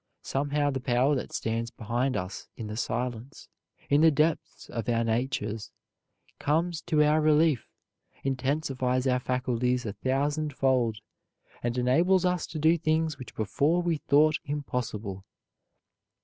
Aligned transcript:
Somehow 0.23 0.71
the 0.71 0.79
power 0.79 1.13
that 1.13 1.31
stands 1.31 1.69
behind 1.69 2.17
us 2.17 2.47
in 2.57 2.65
the 2.65 2.75
silence, 2.75 3.47
in 3.87 4.01
the 4.01 4.09
depths 4.09 4.67
of 4.67 4.89
our 4.89 5.03
natures, 5.03 5.69
comes 6.39 6.81
to 6.87 7.03
our 7.03 7.21
relief, 7.21 7.67
intensifies 8.23 9.05
our 9.05 9.19
faculties 9.19 9.85
a 9.85 9.93
thousandfold 9.93 10.97
and 11.61 11.77
enables 11.77 12.25
us 12.25 12.47
to 12.47 12.57
do 12.57 12.79
things 12.79 13.19
which 13.19 13.35
before 13.35 13.83
we 13.83 13.97
thought 13.97 14.39
impossible. 14.43 15.23